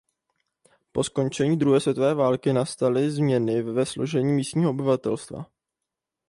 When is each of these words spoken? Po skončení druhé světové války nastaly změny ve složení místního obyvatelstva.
Po 0.91 1.03
skončení 1.03 1.57
druhé 1.59 1.79
světové 1.79 2.13
války 2.13 2.53
nastaly 2.53 3.11
změny 3.11 3.61
ve 3.61 3.85
složení 3.85 4.33
místního 4.33 4.69
obyvatelstva. 4.69 5.45